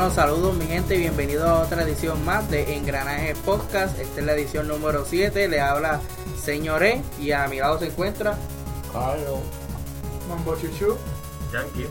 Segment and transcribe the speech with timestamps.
[0.00, 3.98] Bueno, saludos mi gente, bienvenidos a otra edición más de Engranaje Podcast.
[3.98, 6.00] Esta es la edición número 7, le habla
[6.42, 8.34] Señoré y a mi lado se encuentra
[8.94, 9.40] Carlos,
[10.26, 10.96] Mambo Chuchu
[11.52, 11.86] Yankee.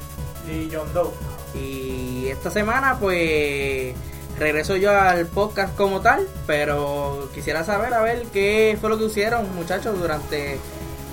[0.51, 1.11] y John Doe.
[1.53, 3.93] y esta semana pues
[4.39, 9.05] regreso yo al podcast como tal, pero quisiera saber a ver qué fue lo que
[9.05, 10.59] hicieron muchachos durante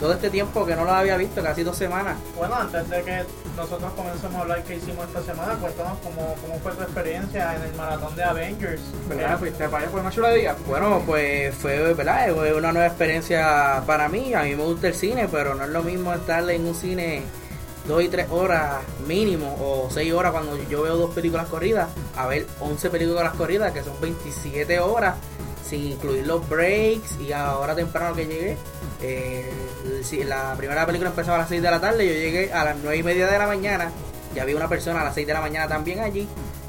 [0.01, 2.17] todo este tiempo que no los había visto, casi dos semanas.
[2.37, 3.25] Bueno, antes de que
[3.57, 7.63] nosotros comencemos a hablar qué hicimos esta semana, cuéntanos cómo, cómo fue tu experiencia en
[7.63, 8.83] el maratón de Avengers.
[9.09, 9.39] ¿verdad?
[9.39, 10.57] Fuiste para allá por una chula de día.
[10.67, 12.35] Bueno, pues fue, ¿verdad?
[12.35, 14.35] Fue una nueva experiencia para mí.
[14.35, 17.23] A mí me gusta el cine, pero no es lo mismo estar en un cine
[17.87, 22.27] dos y tres horas mínimo o seis horas cuando yo veo dos películas corridas a
[22.27, 25.15] ver 11 películas corridas que son 27 horas
[25.69, 28.57] sin incluir los breaks y ahora temprano que llegué
[29.03, 29.51] eh,
[30.27, 32.97] la primera película empezaba a las 6 de la tarde yo llegué a las 9
[32.97, 33.91] y media de la mañana
[34.35, 36.29] y había una persona a las 6 de la mañana también allí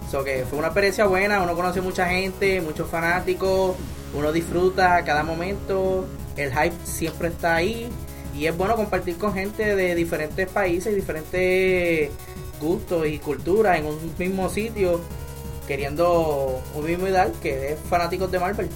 [0.10, 3.76] So que fue una experiencia buena, uno conoce mucha gente, muchos fanáticos,
[4.14, 7.90] uno disfruta cada momento, el hype siempre está ahí
[8.34, 12.10] y es bueno compartir con gente de diferentes países diferentes
[12.62, 15.02] gustos y culturas en un mismo sitio,
[15.68, 18.70] queriendo un mismo ideal que es fanáticos de Marvel.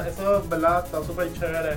[0.00, 1.76] Eso, es verdad, está súper chévere.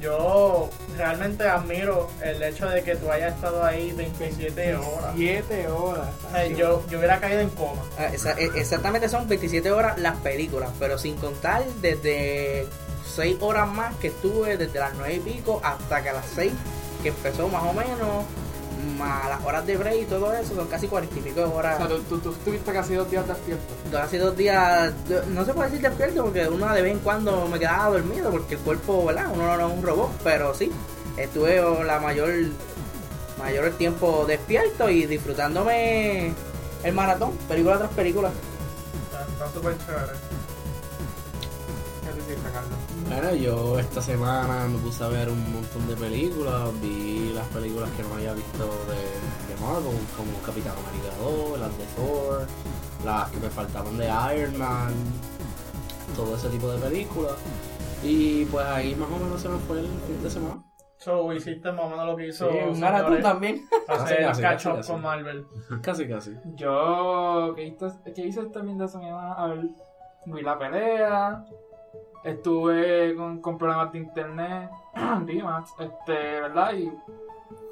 [0.00, 5.12] Yo realmente admiro el hecho de que tú hayas estado ahí 27 horas.
[5.16, 6.08] 7 horas.
[6.36, 7.82] Eh, yo, yo hubiera caído en coma.
[7.96, 12.66] Ah, esa- e- exactamente son 27 horas las películas, pero sin contar desde
[13.14, 16.52] 6 horas más que estuve desde las 9 y pico hasta que a las 6
[17.04, 18.24] que empezó más o menos,
[18.98, 21.54] más las horas de break y todo eso, son casi 40 y pico de O
[21.54, 21.76] horas.
[21.78, 23.98] sea, tú, tú, tú estuviste casi dos días despierto.
[23.98, 24.92] Hace dos días,
[25.30, 28.54] no se puede decir despierto porque uno de vez en cuando me quedaba dormido porque
[28.54, 29.26] el cuerpo, ¿verdad?
[29.32, 30.70] Uno no es un robot, pero sí,
[31.16, 32.30] estuve la mayor,
[33.38, 36.32] mayor tiempo despierto y disfrutándome
[36.84, 38.30] el maratón, película tras película.
[39.10, 40.12] Está está súper chévere.
[42.02, 42.78] ¿Qué te hiciste, Carlos?
[43.12, 47.90] Bueno, yo esta semana me puse a ver un montón de películas, vi las películas
[47.90, 52.46] que no había visto de, de Marvel, como Capitán América 2, las de Thor,
[53.04, 54.94] las que me faltaban de Iron Man,
[56.16, 57.34] todo ese tipo de películas.
[58.02, 60.62] Y pues ahí más o menos se me fue el fin de semana.
[60.96, 63.62] So, hiciste más o menos lo que hizo Sí, un maratón señores, también.
[63.88, 65.02] hacer Casi, casi, catch up casi, con.
[65.02, 65.46] Marvel.
[65.82, 66.32] Casi, casi.
[66.54, 69.34] Yo, ¿qué hice, qué hice este fin de semana?
[69.34, 69.66] A ver,
[70.26, 71.44] vi la pelea.
[72.24, 74.70] Estuve con, con problemas de internet,
[75.26, 76.72] D-Max, este, ¿verdad?
[76.74, 76.92] Y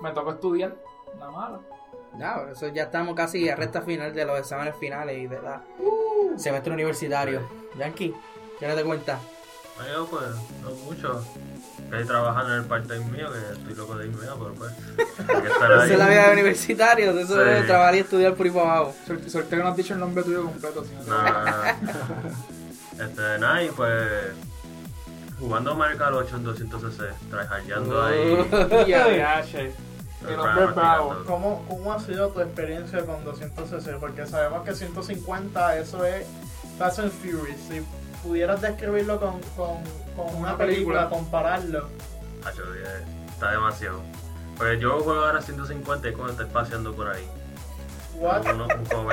[0.00, 0.74] me tocó estudiar,
[1.18, 1.62] nada malo.
[2.18, 5.62] Ya, eso ya estamos casi a recta final de los exámenes finales y de la
[6.36, 7.40] semestre universitario.
[7.78, 8.12] Yankee,
[8.58, 9.18] ¿qué no te cuenta?
[9.78, 10.22] No, yo pues,
[10.62, 11.24] no mucho.
[11.84, 14.72] Estoy trabajando en el part-time mío, que estoy loco de irme, pero pues.
[15.28, 17.50] Hay que estar Esa es la vida de universitario, eso Sí.
[17.50, 18.94] es trabajar y estudiar por ahí para abajo.
[19.48, 20.84] Que no has dicho el nombre tuyo completo.
[20.84, 22.59] si no te- No, no, no.
[23.00, 24.08] Este, nada, y pues.
[25.38, 28.46] Jugando Mario 8 en 200cc, tryhardeando ahí.
[31.26, 33.98] ¿Cómo, ¿Cómo ha sido tu experiencia con 200cc?
[33.98, 36.26] Porque sabemos que 150 eso es
[36.78, 37.58] Fast and Furious.
[37.68, 37.80] Si
[38.22, 39.78] pudieras describirlo con, con,
[40.14, 41.08] con una Una película, película.
[41.08, 41.86] compararlo.
[41.88, 44.00] Eh, está demasiado.
[44.58, 47.26] Porque yo juego ahora 150 y como estar paseando por ahí.
[48.20, 49.10] Uno, como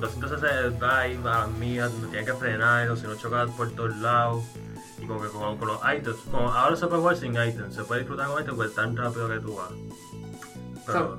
[0.00, 3.50] 200cc va ahí, va a la mía, no tiene que frenar, o si no chocas
[3.50, 4.44] por todos lados.
[4.98, 7.82] Y como que con, con los items, como ahora se puede jugar sin items, se
[7.84, 9.70] puede disfrutar con items pues tan rápido que tú vas.
[10.86, 11.16] Pero,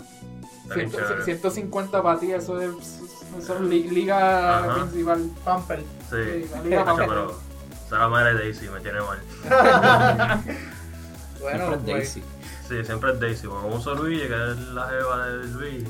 [0.75, 1.23] bien Ciento- chévere.
[1.23, 2.71] 150 para ti, eso es,
[3.37, 4.75] eso es liga Ajá.
[4.75, 5.29] principal.
[5.43, 5.83] Pamper.
[6.09, 7.37] Sí, la liga pero
[7.85, 9.19] esa la madre de Daisy me tiene mal.
[11.41, 11.85] Bueno, Siempre pues,
[12.15, 12.23] Daisy.
[12.67, 15.85] Sí, siempre es Daisy, porque como uso Luigi, que es la jeva de Luigi.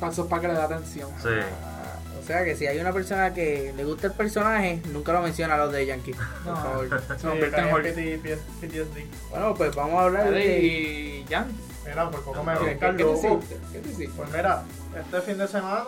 [0.00, 1.10] Pasos para que le dé atención.
[1.22, 1.28] Sí.
[2.20, 5.54] o sea que si hay una persona que le gusta el personaje, nunca lo menciona
[5.54, 6.56] a los de Yankee, por No.
[6.56, 6.88] favor.
[7.08, 9.30] Se Sí, convierte en PTSD.
[9.30, 10.58] Bueno, pues vamos a hablar Dale, de...
[10.58, 11.46] Y Jan,
[11.86, 13.56] Mira, por poco me ¿Qué- ¿qué, el qué te hiciste?
[13.72, 14.12] ¿Qué te hiciste?
[14.16, 14.62] Pues mira,
[14.98, 15.84] este fin de semana,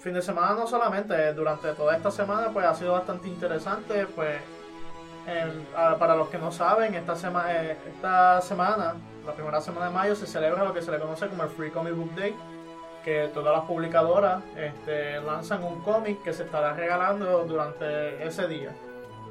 [0.00, 4.38] fin de semana no solamente, durante toda esta semana pues ha sido bastante interesante, pues
[5.76, 8.94] ah, para los que no saben, esta, sema- eh, esta semana,
[9.26, 11.70] la primera semana de mayo, se celebra lo que se le conoce como el Free
[11.70, 12.34] Comic Book Day,
[13.04, 18.70] que todas las publicadoras este, lanzan un cómic que se estará regalando durante ese día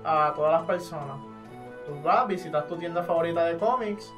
[0.03, 1.17] a todas las personas.
[1.85, 4.11] Tú vas, visitas tu tienda favorita de cómics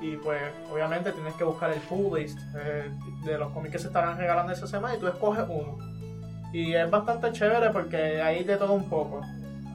[0.00, 0.40] y pues
[0.72, 2.90] obviamente tienes que buscar el full list eh,
[3.24, 5.78] de los cómics que se estarán regalando esa semana y tú escoges uno.
[6.52, 9.20] Y es bastante chévere porque hay de todo un poco.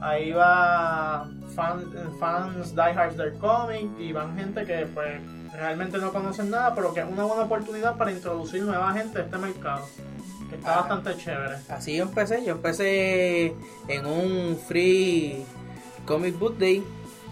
[0.00, 5.20] Ahí va fan- fans diehards del cómic y van gente que pues
[5.52, 9.22] realmente no conocen nada, pero que es una buena oportunidad para introducir nueva gente a
[9.22, 9.88] este mercado.
[10.48, 11.56] que está bastante chévere.
[11.68, 13.54] Así yo empecé, yo empecé
[13.88, 15.44] en un free
[16.06, 16.84] comic book day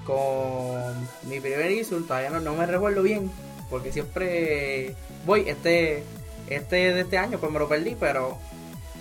[0.04, 0.94] con
[1.28, 3.30] mi primer issue, todavía no, no me recuerdo bien,
[3.68, 4.94] porque siempre
[5.26, 6.04] voy, este,
[6.48, 8.38] este de este año pues me lo perdí, pero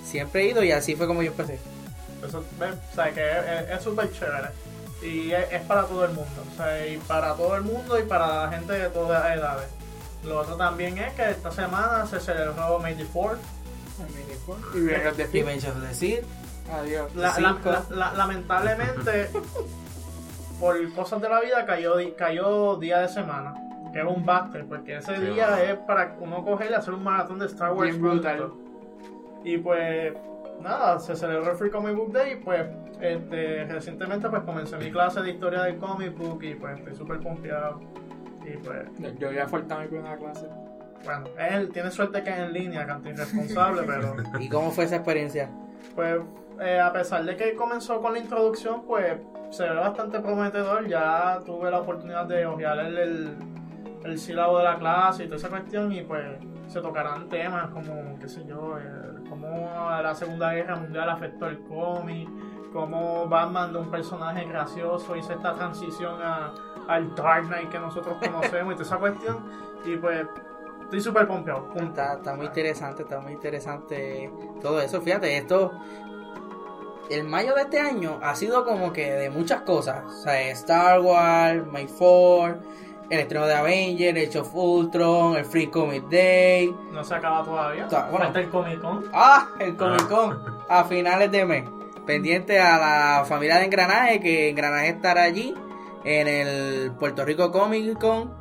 [0.04, 1.60] siempre he ido y así fue como yo empecé.
[2.28, 2.40] Eso.
[2.40, 3.22] O sea, que
[3.74, 4.50] es súper chévere.
[5.02, 6.44] Y es, es para todo el mundo.
[6.52, 9.68] O sea, y para todo el mundo y para la gente de todas las edades.
[10.24, 13.38] Lo otro también es que esta semana se celebró May the 4th.
[14.74, 16.26] Y Revenge of the decir,
[16.72, 17.14] Adiós.
[17.16, 17.70] La- la- Cinco.
[17.72, 19.30] la- la- lamentablemente,
[20.60, 23.54] por cosas de la vida, cayó, cayó día de semana.
[23.94, 27.04] Que es un básquet, porque ese Sí, día es para uno coger y hacer un
[27.04, 27.90] maratón de Star Wars.
[27.92, 28.52] Bien brutal.
[29.44, 30.14] Y pues,
[30.62, 32.34] nada, se celebró el Free Comic Book Day.
[32.34, 32.66] Y pues,
[33.02, 36.44] este, recientemente, pues comencé mi clase de historia del comic book.
[36.44, 37.80] Y pues, estoy súper confiado.
[38.46, 40.48] Y pues, Yo- Yo voy a faltar mi primera clase.
[41.06, 44.16] bueno, él tiene suerte que es en línea, canto irresponsable, pero.
[44.40, 45.50] ¿y cómo fue esa experiencia?
[45.96, 46.20] Pues
[46.60, 49.18] eh, a pesar de que comenzó con la introducción, pues
[49.52, 50.88] se ve bastante prometedor.
[50.88, 53.36] Ya tuve la oportunidad de ojear el, el,
[54.04, 56.26] el sílabo de la clase y toda esa cuestión y pues
[56.68, 58.84] se tocarán temas como, qué sé yo, eh,
[59.30, 59.70] cómo
[60.02, 62.28] la Segunda Guerra Mundial afectó el cómic,
[62.72, 66.54] cómo Batman de un personaje gracioso hizo esta transición a,
[66.88, 69.38] al Dark Knight que nosotros conocemos y toda esa cuestión.
[69.86, 70.28] Y pues
[70.84, 71.68] estoy súper pompeado.
[71.76, 74.32] Está, está muy interesante, está muy interesante
[74.62, 75.02] todo eso.
[75.02, 75.72] Fíjate, esto.
[77.10, 80.04] El mayo de este año ha sido como que de muchas cosas.
[80.06, 82.60] O sea, Star Wars, May 4,
[83.10, 86.76] el estreno de Avengers, el Age of Ultron, el Free Comic Day.
[86.92, 87.88] No se acaba todavía.
[87.88, 88.26] Bueno.
[88.26, 89.06] Falta el Comic Con.
[89.14, 89.48] ¡Ah!
[89.60, 91.77] El Comic Con a finales de mes.
[92.08, 92.78] Pendiente a
[93.20, 95.54] la familia de Engranaje, que Engranaje estará allí
[96.06, 98.34] en el Puerto Rico Comic Con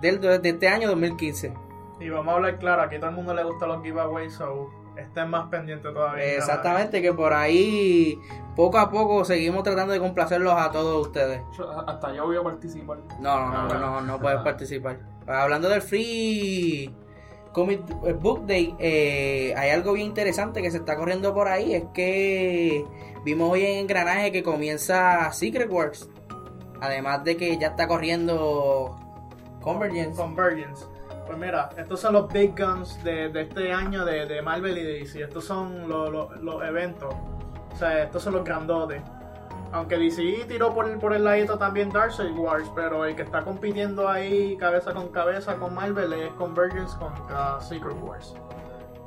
[0.00, 1.54] del, de este año 2015.
[2.00, 4.68] Y vamos a hablar claro, aquí a todo el mundo le gustan los giveaways, so
[4.96, 6.24] estén más pendientes todavía.
[6.24, 8.18] Exactamente, que por ahí
[8.56, 11.40] poco a poco seguimos tratando de complacerlos a todos ustedes.
[11.56, 12.98] Yo- Hasta yo voy a participar.
[13.20, 14.98] No, no, no, no, no, no puedes participar.
[15.28, 16.92] Hablando del Free
[17.52, 17.80] Comic
[18.20, 21.74] Book Day, eh, hay algo bien interesante que se está corriendo por ahí.
[21.74, 22.84] Es que
[23.24, 26.08] vimos hoy en Engranaje que comienza Secret Wars.
[26.80, 28.96] Además de que ya está corriendo
[29.60, 30.16] Convergence.
[30.20, 30.84] Convergence.
[31.26, 35.22] Pues mira, estos son los big guns de, este año de, de Marvel y DC.
[35.22, 37.14] Estos son los, los- los eventos.
[37.72, 39.00] O sea, estos son los grandotes.
[39.72, 43.42] Aunque DC tiró por el, por el ladito también Darkseid Wars, pero el que está
[43.42, 48.34] compitiendo ahí cabeza con cabeza con Marvel es Convergence contra Secret Wars.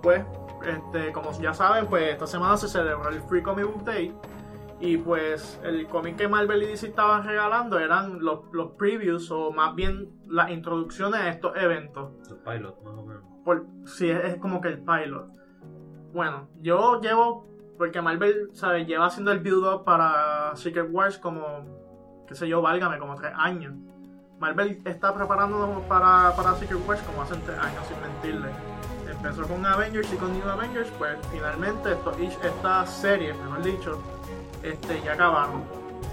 [0.01, 0.23] Pues,
[0.65, 4.15] este, como ya saben, pues esta semana se celebró el Free Comic Book Day.
[4.79, 9.51] Y pues el cómic que Marvel y DC estaban regalando eran los, los previews o
[9.51, 12.11] más bien las introducciones a estos eventos.
[12.29, 13.23] Los pilots, más o menos.
[13.45, 15.29] Por, sí, es, es como que el pilot.
[16.11, 17.47] Bueno, yo llevo,
[17.77, 18.87] porque Marvel, ¿sabes?
[18.87, 23.73] Lleva haciendo el build-up para Secret Wars como, qué sé yo, válgame, como tres años.
[24.39, 28.49] Marvel está preparándonos para, para Secret Wars como hace tres años, sin mentirle.
[29.09, 32.11] Empezó con Avengers y con New Avengers, pues finalmente esto,
[32.43, 34.01] esta serie, mejor dicho,
[34.61, 35.63] este, ya acabaron.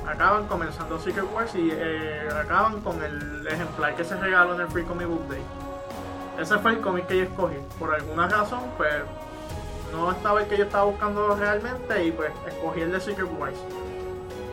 [0.06, 4.68] Acaban comenzando Secret Wars y eh, acaban con el ejemplar que se regaló en el
[4.68, 5.42] Free Comic Book Day.
[6.38, 7.56] Ese fue el cómic que yo escogí.
[7.78, 8.94] Por alguna razón, pues
[9.92, 13.58] no estaba el que yo estaba buscando realmente y pues escogí el de Secret Wars.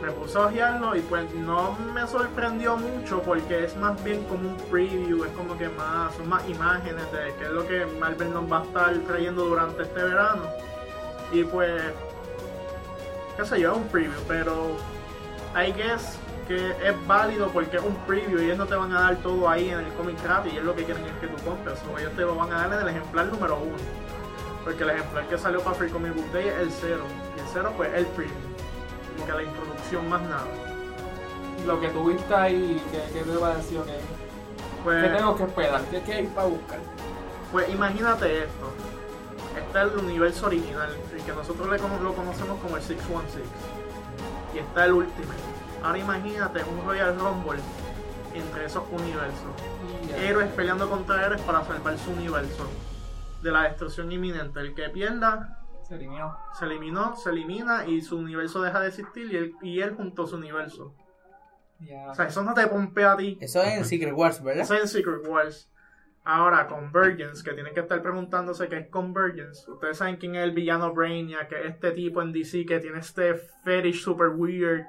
[0.02, 4.48] Me puse a ojearlo y pues no me sorprendió mucho porque es más bien como
[4.50, 8.32] un preview, es como que más, son más imágenes de qué es lo que Marvel
[8.32, 10.44] nos va a estar trayendo durante este verano.
[11.32, 11.82] Y pues,
[13.36, 14.76] qué sé yo, es un preview, pero
[15.54, 16.18] I guess
[16.48, 19.48] que es válido porque es un preview y ellos no te van a dar todo
[19.48, 21.96] ahí en el cómic gratis y es lo que quieren es que tú compres o
[21.96, 24.09] ellos te lo van a dar en el ejemplar número uno
[24.64, 27.04] porque el ejemplar que salió para Free Comic Book Day es el cero.
[27.36, 28.34] Y el cero pues el preview
[29.14, 30.46] como que la introducción más nada.
[31.66, 33.84] Lo que tuviste ahí, ¿qué, qué te pareció?
[33.84, 33.98] ¿Qué,
[34.84, 35.82] pues, qué tengo que esperar?
[35.90, 36.78] ¿Qué, hay para buscar?
[37.52, 38.72] pues imagínate esto.
[39.58, 43.44] Está el universo original el que nosotros le cono- lo conocemos como el 616
[44.54, 45.38] y está el Ultimate
[45.82, 47.60] ahora imagínate un Royal Rumble
[48.34, 49.50] entre esos universos.
[50.16, 52.66] Héroes peleando contra héroes para salvar su universo
[53.42, 54.60] de la destrucción inminente.
[54.60, 56.36] El que pierda Se eliminó.
[56.58, 60.24] se eliminó, se elimina y su universo deja de existir y él, y él junto
[60.24, 60.94] a su universo.
[61.80, 62.10] Ya.
[62.10, 63.38] O sea, eso no te pompea a ti.
[63.40, 64.62] Eso es en Secret Wars, ¿verdad?
[64.62, 65.70] Eso es en Secret Wars.
[66.22, 69.70] Ahora, Convergence, que tienen que estar preguntándose qué es Convergence.
[69.70, 72.98] Ustedes saben quién es el villano Brainiac, que es este tipo en DC que tiene
[72.98, 74.84] este fetish super weird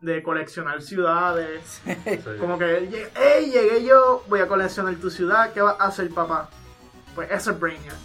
[0.00, 1.80] de coleccionar ciudades.
[1.84, 2.18] Sí.
[2.40, 6.50] Como que, hey, llegué yo, voy a coleccionar tu ciudad, ¿qué vas a hacer, papá?
[7.14, 7.96] Pues ese es Brainiac.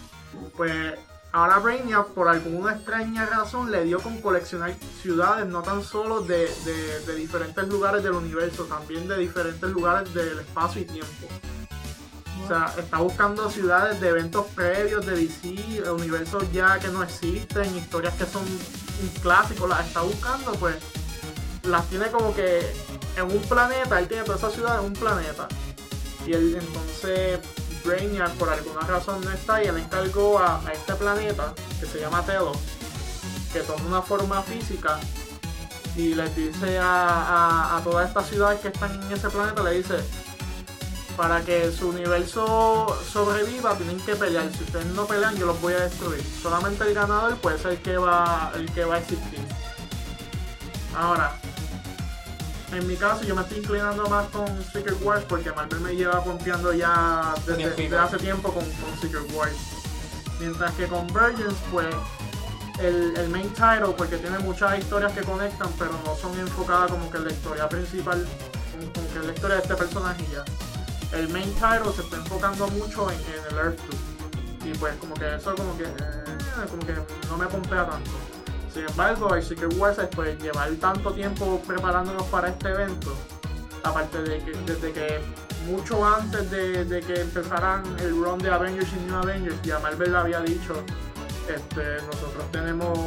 [0.56, 0.96] Pues
[1.34, 6.48] Ahora Brainiac, por alguna extraña razón, le dio con coleccionar ciudades, no tan solo de,
[6.66, 11.28] de- de diferentes lugares del universo, también de diferentes lugares del espacio y tiempo.
[12.44, 17.76] O sea, está buscando ciudades de eventos previos de DC, universos ya que no existen,
[17.76, 20.76] historias que son un clásico, las está buscando, pues
[21.64, 22.62] las tiene como que
[23.18, 25.48] en un planeta, él tiene todas esas ciudades en un planeta.
[26.26, 27.40] Y él entonces
[27.88, 32.22] Brainiac por alguna razón no está y él encargó a, este planeta que se llama
[32.24, 32.58] Telos
[33.54, 35.00] que tome una forma física
[35.96, 39.72] y les dice a, a- a todas estas ciudades que están en ese planeta, le
[39.72, 39.96] dice
[41.16, 44.52] para que su universo sobreviva tienen que pelear.
[44.56, 46.24] Si ustedes no pelean yo los voy a destruir.
[46.44, 49.40] Solamente el ganador puede ser el que va, el que va a existir.
[50.96, 51.36] Ahora,
[52.72, 56.24] en mi caso yo me estoy inclinando más con Secret Wars porque Marvel me lleva
[56.24, 59.56] pompeando ya desde, hace tiempo con, con Secret Wars.
[60.40, 61.96] Mientras que con Virgins, pues
[62.80, 67.10] el, el main title, porque tiene muchas historias que conectan, pero no son enfocadas como
[67.10, 68.28] que en la historia principal,
[68.94, 70.46] como, que en la historia de este personaje ya.
[71.18, 73.80] El main title se está enfocando mucho en, en el Earth
[74.62, 74.70] 2.
[74.70, 76.94] Y pues como que eso como que, eh, como que
[77.30, 78.37] no me pompea tanto.
[78.74, 83.14] Sin embargo, el Secret Wars es pues llevar tanto tiempo preparándonos para este evento,
[83.84, 85.20] aparte de que desde que
[85.68, 90.40] mucho antes de, que empezaran el run de Avengers y New Avengers, ya Marvel había
[90.42, 90.74] dicho,
[91.54, 92.98] este, nosotros tenemos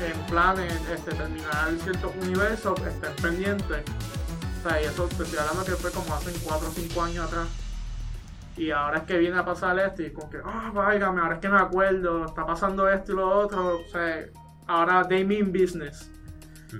[0.00, 3.82] en planes este, terminar ciertos universos, estén pendientes.
[4.58, 7.26] O sea, y eso te estoy hablando que fue como hace 4 o 5 años
[7.26, 7.46] atrás.
[8.56, 11.40] Y ahora es que viene a pasar esto y como que, ah, váyame, ahora es
[11.40, 13.80] que me acuerdo, está pasando esto y lo otro.
[13.80, 14.24] O sea,
[14.66, 16.10] ahora they mean business.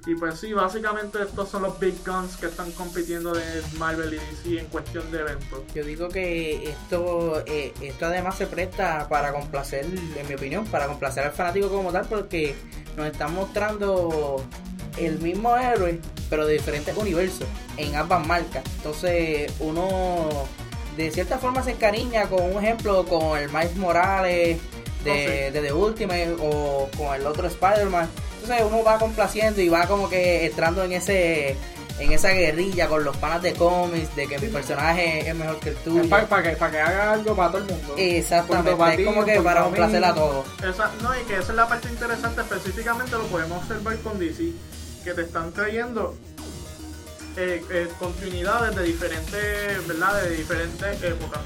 [0.07, 4.17] Y pues sí, básicamente estos son los big guns que están compitiendo de Marvel y
[4.17, 5.63] DC en cuestión de eventos.
[5.75, 10.87] Yo digo que esto, eh, esto además se presta para complacer, en mi opinión, para
[10.87, 12.57] complacer al fanático como tal, porque
[12.97, 14.45] nos están mostrando
[14.99, 18.65] el mismo héroe, pero de diferentes universos, en ambas marcas.
[18.77, 20.29] Entonces, uno
[20.97, 24.59] de cierta forma se encariña con un ejemplo, con el Miles Morales
[25.07, 25.53] de, Oh, sí.
[25.53, 28.09] de The Ultimate o con el otro Spider-Man.
[28.43, 31.57] Entonces, uno va complaciendo y va como que entrando en ese
[31.99, 35.71] en esa guerrilla con los panas de cómics de que mi personaje es mejor que
[35.71, 36.09] el tuyo.
[36.09, 37.95] Para que, pa' que haga algo para todo el mundo.
[37.97, 40.47] Exactamente, para es ti, como que para para complacer a todos.
[40.63, 44.53] Esa, no, y que esa es la parte interesante, específicamente lo podemos observar con DC,
[45.05, 46.15] que te están trayendo
[47.37, 50.23] eh, eh, continuidades de diferentes, ¿verdad?
[50.23, 51.41] De diferentes épocas.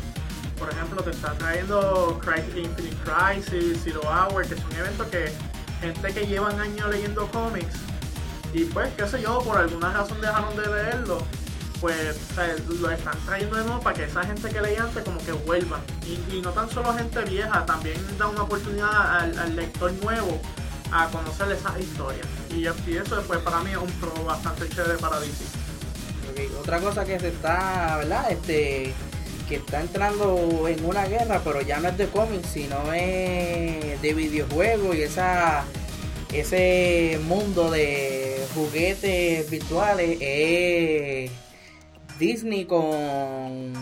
[0.60, 2.20] Por ejemplo, te están trayendo
[2.54, 5.32] Infinite Crisis, Zero Hour, que son eventos que
[5.80, 7.74] gente que llevan años leyendo cómics
[8.52, 11.18] y pues, qué sé yo, por alguna razón dejaron de leerlo,
[11.80, 12.16] pues
[12.80, 15.80] lo están trayendo de nuevo para que esa gente que leía antes como que vuelvan.
[16.06, 20.40] Y, no tan solo gente vieja, también da una oportunidad al, lector nuevo
[20.92, 22.26] a conocer esas historias.
[22.50, 25.44] Y, eso pues para mí es un pro bastante chévere para DC.
[26.32, 28.32] Ok, Otra cosa que se está, ¿verdad?
[28.32, 28.92] Este,
[29.50, 34.14] que está entrando en una guerra, pero ya no es de cómics, sino es de
[34.14, 35.64] videojuegos y esa
[36.32, 41.32] ese mundo de juguetes virtuales es
[42.20, 43.72] Disney con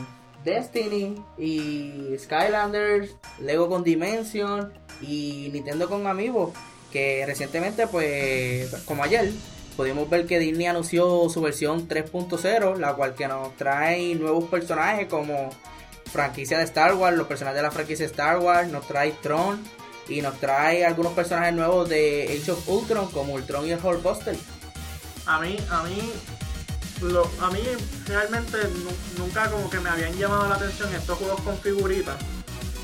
[0.43, 4.73] Destiny y Skylanders, Lego con Dimension
[5.03, 6.55] y Nintendo con Amiibo,
[6.91, 9.31] que recientemente pues como ayer
[9.79, 15.07] pudimos ver que Disney anunció su versión 3.0, la cual que nos trae nuevos personajes
[15.07, 15.51] como
[16.13, 19.63] franquicia de Star Wars, los personajes de la franquicia de Star Wars, nos trae Tron
[20.09, 24.35] y nos trae algunos personajes nuevos de Age of Ultron como Ultron y el Hulkbuster.
[25.27, 26.13] A mí, a mí,
[27.41, 27.61] a mí
[28.07, 32.17] realmente nu- nunca como que me habían llamado la atención estos juegos con figuritas.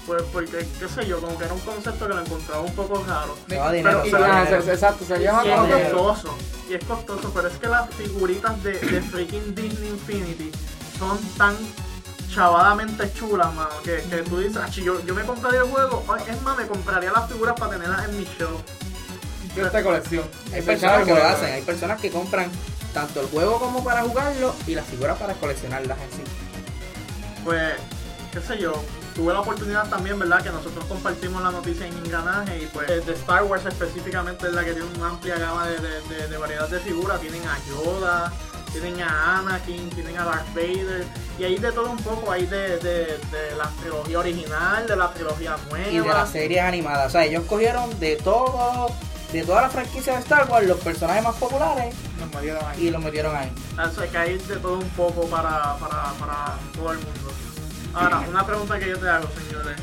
[0.06, 3.02] Pues porque, qué sé yo, como que era un concepto que lo encontraba un poco
[3.08, 3.36] raro.
[3.48, 6.34] No, dinero, Pero- Y, ah, exacto, se llama Y como costoso,
[6.68, 10.52] y es costoso, pero es que las figuritas de, de freaking Disney Infinity
[10.98, 11.56] son tan
[12.32, 16.42] chavadamente chulas, mano, que, que tú dices, "Achi, yo, yo me compraría el juego, es
[16.42, 18.60] más, me compraría las figuras para tenerlas en mi show.
[19.54, 20.24] de esta colección.
[20.52, 22.50] Hay Ese personas que lo hacen, hay personas que compran
[22.92, 26.22] tanto el juego como para jugarlo y las figuras para coleccionarlas en sí.
[27.44, 27.74] Pues,
[28.32, 28.72] qué sé yo,
[29.14, 30.42] tuve la oportunidad también, ¿verdad?
[30.42, 34.64] Que nosotros compartimos la noticia en Engranaje y pues de Star Wars específicamente es la
[34.64, 37.20] que tiene una amplia gama de, de- de- de variedad de figuras.
[37.20, 38.32] Tienen a Yoda,
[38.72, 41.04] tienen a Anakin, tienen a Darth Vader
[41.38, 45.12] y hay de todo un poco, hay de, de, de la trilogía original, de la
[45.12, 45.88] trilogía nueva.
[45.90, 47.06] Y de las series animadas.
[47.06, 48.88] O sea, ellos cogieron de todo,
[49.32, 51.94] de toda la franquicia de Star Wars, los personajes más populares
[52.34, 52.86] metieron ahí.
[52.86, 53.52] y los metieron ahí.
[53.76, 57.30] Así que hay de todo un poco para, para, para todo el mundo.
[57.94, 59.76] Ahora, una pregunta que yo te hago, señores.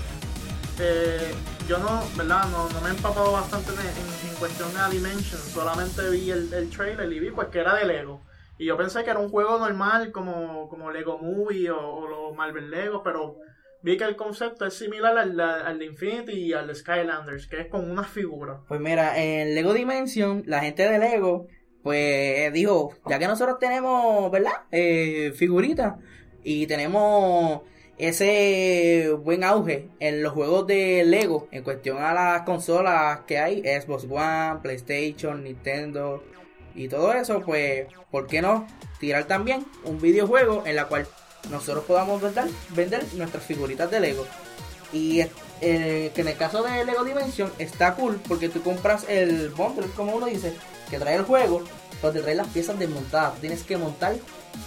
[0.79, 1.33] Eh,
[1.67, 2.45] yo no, ¿verdad?
[2.49, 5.39] No, me he empapado bastante en, en- en cuestión Dimension.
[5.39, 8.21] Solamente vi el, el trailer y vi pues que era de Lego.
[8.57, 12.69] Y yo pensé que era un juego normal como, como Lego Movie o, los Marvel
[12.69, 13.37] Lego, pero
[13.81, 17.61] vi que el concepto es similar al, al de Infinity y al de Skylanders, que
[17.61, 18.59] es con unas figuras.
[18.67, 21.47] Pues mira, en Lego Dimension, la gente de Lego,
[21.81, 24.51] pues dijo, ya que nosotros tenemos, ¿verdad?
[24.71, 25.95] Eh, figuritas
[26.43, 27.61] y tenemos
[28.01, 33.61] ese buen auge en los juegos de Lego en cuestión a las consolas que hay,
[33.61, 36.23] Xbox One, PlayStation, Nintendo
[36.73, 38.65] y todo eso, pues, ¿por qué no
[38.99, 41.05] tirar también un videojuego en la cual
[41.51, 42.23] nosotros podamos
[42.69, 44.25] vender nuestras figuritas de Lego?
[44.91, 45.21] Y
[45.61, 49.85] eh, que en el caso de Lego Dimension está cool porque tú compras el bundle,
[49.95, 50.53] como uno dice,
[50.91, 51.63] que trae el juego,
[52.03, 53.33] donde trae las piezas desmontadas.
[53.35, 54.15] Tú tienes que montar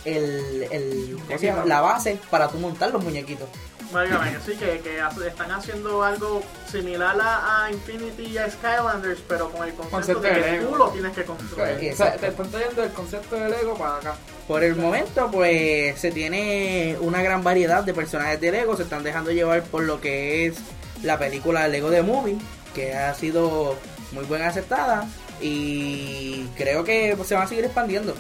[0.05, 1.65] el, el- ¿cómo se llama?
[1.67, 3.49] la base para tú montar los muñequitos.
[3.93, 9.51] Que sí, que, que están haciendo algo similar a, a Infinity y a Skylanders, pero
[9.53, 10.69] con el concepto Concepto de de que Lego.
[10.71, 11.93] tú lo tienes que construir.
[11.93, 14.17] O sea, te están trayendo el concepto de Lego para acá.
[14.49, 18.77] Por el momento, pues se tiene una gran variedad de personajes de Lego.
[18.77, 20.57] Se están dejando llevar por lo que es
[21.05, 22.39] la película Lego The Movie,
[22.75, 23.77] que ha sido
[24.11, 25.07] muy buena aceptada.
[25.41, 28.15] Y creo que se van a seguir expandiendo.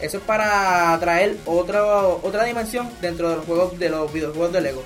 [0.00, 4.60] Eso es para traer otra otra dimensión dentro de los juegos de los videojuegos de
[4.60, 4.82] Lego.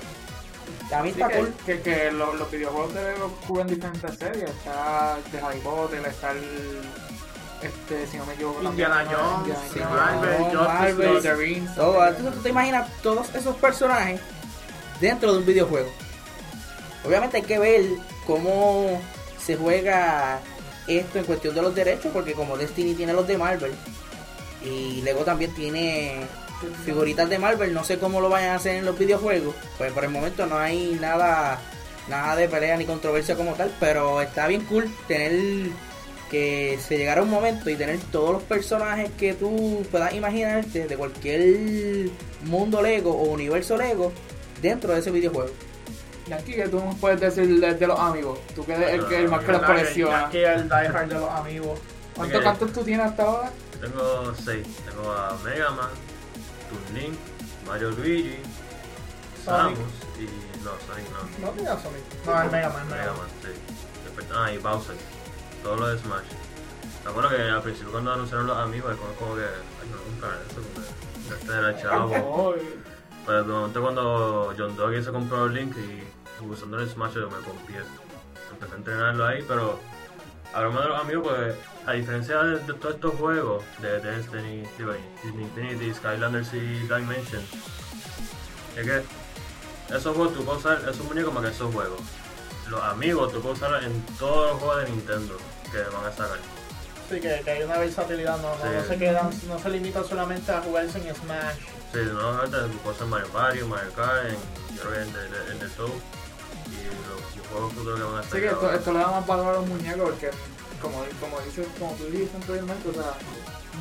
[0.91, 1.53] Así está que, cool.
[1.65, 4.49] que, que los, los videojuegos de Lego cubren diferentes series.
[4.49, 6.81] Está el de Harry Potter, está el.
[7.61, 9.19] Este, si no me equivoco, Indiana también.
[9.19, 11.13] Jones, Indiana sí, Jones, Marvel.
[11.13, 12.09] Lord the Rings, Todo, también.
[12.15, 14.21] entonces tú te imaginas todos esos personajes
[15.01, 15.89] dentro de un videojuego.
[17.05, 17.85] Obviamente hay que ver
[18.25, 19.01] cómo
[19.43, 20.39] se juega
[20.97, 23.71] esto en cuestión de los derechos, porque como Destiny tiene los de Marvel
[24.63, 26.15] y Lego también tiene
[26.83, 30.03] figuritas de Marvel, no sé cómo lo vayan a hacer en los videojuegos, pues por
[30.03, 31.59] el momento no hay nada
[32.09, 35.69] nada de pelea ni controversia como tal, pero está bien cool tener
[36.29, 40.97] que se llegara un momento y tener todos los personajes que tú puedas imaginarte de
[40.97, 42.09] cualquier
[42.45, 44.11] mundo Lego o universo Lego
[44.61, 45.51] dentro de ese videojuego.
[46.29, 48.39] Yankee, que tú nos puedes decir de, de los amigos?
[48.55, 50.25] Tú que eres el, que, el más que los colecciona.
[50.27, 51.79] Aquí el Die Hard de los amigos.
[52.15, 52.43] ¿Cuántos Ok.
[52.43, 53.51] cuántos tú tienes hasta ahora?
[53.81, 54.67] Yo tengo 6.
[54.89, 55.89] Tengo a Mega Man,
[57.65, 58.37] Mario Luigi,
[59.45, 59.77] Sonic.
[59.77, 60.63] Samus y.
[60.63, 61.05] No, Sonic
[61.39, 61.45] no.
[61.45, 62.25] No tenía Sonic.
[62.25, 63.27] No, el Mega Man, Mega Man, Man.
[63.41, 63.49] sí.
[64.05, 64.95] Después- Ah, y Bowser.
[65.63, 66.25] Todo lo de Smash.
[67.05, 69.41] Me acuerdo que al principio cuando anunciaron los amigos, como, como que.
[69.43, 71.35] Ay, no, comprar eso porque.
[71.39, 72.55] Este era el chavo.
[73.25, 76.03] Pero de momento cuando John Doggy se compró el Link y
[76.41, 77.81] usando el Smash yo me confié.
[78.51, 79.79] Empecé a entrenarlo ahí, pero
[80.53, 85.43] hablando de los amigos, pues a diferencia de, de todos estos juegos de Destiny, Disney
[85.43, 87.43] Infinity, Skylanders y Dimension,
[88.77, 89.03] es que
[89.95, 91.99] esos juegos tú puedes usar, esos muñecos más que esos juegos.
[92.69, 95.37] Los amigos tú puedes usar en todos los juegos de Nintendo
[95.71, 96.37] que van a sacar.
[97.09, 98.69] Sí, que, que hay una versatilidad, no, no, Sí.
[98.75, 101.55] no se quedan, no se limita solamente a jugarse en Smash.
[101.91, 105.55] Sí, no, ahorita puedes usar Mario Party, Mario Kart, en, yo creo que en el,
[105.55, 105.89] en el Toad
[106.71, 108.41] y los, juegos que van a Así sacar.
[108.41, 110.29] que esto, esto le da más valor a los muñecos porque,
[110.81, 113.13] como, como, dices, como tú dijiste anteriormente, o sea,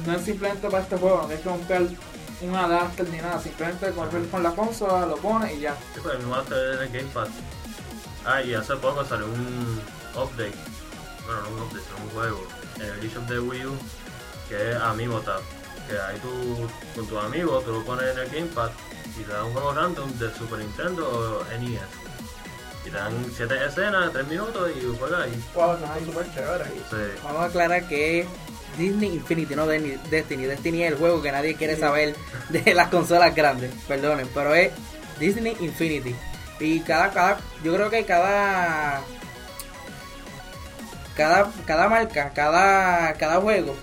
[0.07, 1.83] no es simplemente para este juego, no tienes que comprar
[2.41, 5.75] un adapter ni nada, simplemente con, con la consola lo pones y ya.
[5.95, 7.29] Sí, pues el mismo hace en el Game Pass.
[8.25, 9.81] Ah, y hace poco salió un
[10.15, 10.55] update.
[11.25, 12.47] Bueno, no un update, sino un juego.
[12.77, 13.77] En el eShop de Wii U.
[14.49, 15.41] Que es Amiibo Tab.
[15.89, 18.71] Que ahí tú, con tus amigos, tú lo pones en el Game Pass.
[19.19, 21.81] Y te dan un juego random de Super Nintendo o NES.
[22.87, 25.45] Y te dan 7 escenas, 3 minutos y juegas ahí.
[25.55, 26.65] Wow, eso está súper chévere.
[26.65, 27.21] Sí.
[27.23, 28.27] Vamos a aclarar que es
[28.79, 30.45] Disney Infinity, no Destiny.
[30.45, 32.15] Destiny es el juego que nadie quiere saber
[32.49, 34.73] de las consolas grandes, perdonen, pero es
[35.19, 36.15] Disney Infinity.
[36.61, 39.03] Y cada, cada, yo creo que cada,
[41.17, 43.75] cada, cada marca, cada, cada juego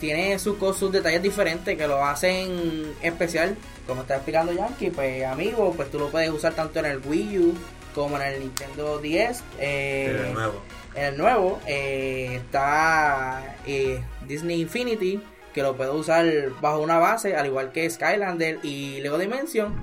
[0.00, 3.56] tiene sus, sus detalles diferentes que lo hacen especial.
[3.86, 7.38] Como está explicando Yankee, pues amigo, pues tú lo puedes usar tanto en el Wii
[7.38, 7.54] U
[7.94, 9.36] como en el Nintendo 10.
[9.36, 10.62] Sí, Eh, de nuevo.
[10.94, 15.22] en el nuevo eh, está eh, Disney Infinity,
[15.54, 16.24] que lo puedo usar
[16.60, 19.74] bajo una base, al igual que Skylander y Lego Dimension.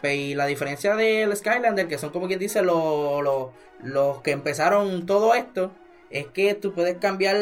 [0.00, 3.50] Pe- Y la diferencia del Skylander, que son como quien dice los, los,
[3.82, 5.72] los que empezaron todo esto,
[6.10, 7.36] es que tú puedes cambiar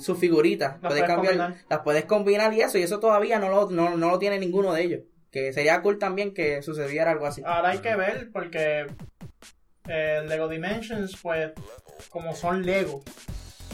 [0.00, 1.64] sus figuritas, Las puedes puedes cambiar, combinar.
[1.70, 4.72] las puedes combinar y eso, y eso todavía no lo, no, no lo tiene ninguno
[4.74, 5.00] de ellos.
[5.30, 7.42] Que sería cool también que sucediera algo así.
[7.44, 8.86] Ahora hay que ver porque
[9.88, 11.50] eh, Lego Dimensions, pues,
[12.10, 13.02] como son Lego,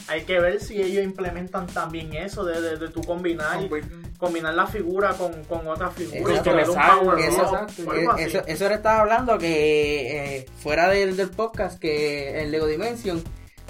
[0.08, 3.58] hay que ver si ellos implementan también eso de, de, de tú combinar,
[4.18, 7.42] combinar la figura con, con otra figura Eso, exacto, eso.
[8.18, 12.66] Eh, Eso, eso le estaba hablando que eh, fuera del, del podcast que en Lego
[12.66, 13.22] Dimension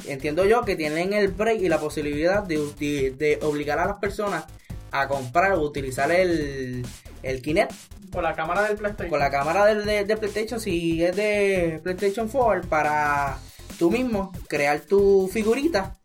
[0.06, 3.96] entiendo yo que tienen el break y la posibilidad de, uti- de obligar a las
[3.98, 4.44] personas
[4.90, 6.84] a comprar o utilizar el,
[7.22, 7.72] el Kinect
[8.12, 9.10] Con la cámara del PlayStation.
[9.10, 13.38] con la cámara del de, de PlayStation si es de PlayStation 4 para
[13.78, 15.96] tú mismo crear tu figurita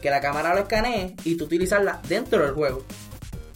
[0.00, 2.84] que la cámara lo escanee y tú utilizarla dentro del juego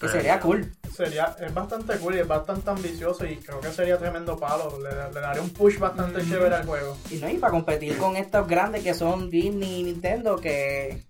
[0.00, 3.98] que sería cool Sería, es bastante cool y es bastante ambicioso y creo que sería
[3.98, 4.78] tremendo palo.
[4.82, 6.96] Le, le daría un push bastante chévere al juego.
[7.10, 11.04] Y no, y para competir con estos grandes que son Disney y Nintendo, que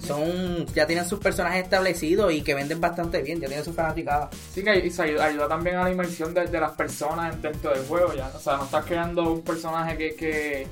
[0.00, 4.30] son ya tienen sus personajes establecidos y que venden bastante bien, ya tienen sus fanaticadas.
[4.52, 7.84] Sí, que se ayuda, ayuda también a la inmersión de, de las personas dentro del
[7.86, 8.30] juego ya.
[8.34, 10.66] O sea, no estás creando un personaje que, que,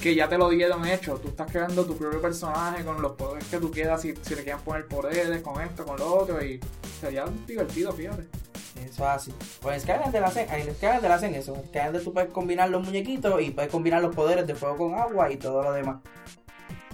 [0.00, 1.14] que ya te lo dieron hecho.
[1.14, 4.02] Tú estás creando tu propio personaje con los poderes que tú quieras.
[4.02, 6.44] Si, si le quieren poner poderes con esto, con lo otro.
[6.44, 6.60] Y
[7.00, 8.26] sería divertido, fíjate.
[8.84, 9.34] Eso es así.
[9.60, 11.54] Pues en Skylander hacen, en Skylander hacen eso.
[11.54, 14.94] En Skylander tú puedes combinar los muñequitos y puedes combinar los poderes de fuego con
[14.94, 15.98] agua y todo lo demás.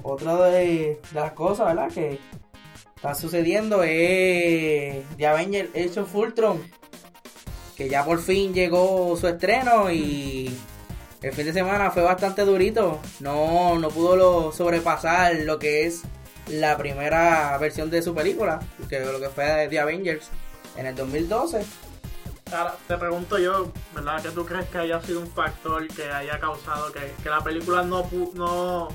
[0.08, 1.90] Otra de, las cosas, ¿verdad?
[1.92, 2.20] Que
[2.94, 6.62] está sucediendo es The Avengers Age of Ultron.
[7.76, 10.56] Que ya por fin llegó su estreno y
[11.22, 13.00] el fin de semana fue bastante durito.
[13.18, 16.02] No, no pudo lo sobrepasar lo que es
[16.46, 20.30] la primera versión de su película, que lo que fue The Avengers
[20.76, 21.64] en el 2012.
[22.52, 24.22] Ahora, te pregunto yo, ¿verdad?
[24.22, 27.82] ¿Qué tú crees que haya sido un factor que haya causado que, que la película
[27.82, 28.88] no, no,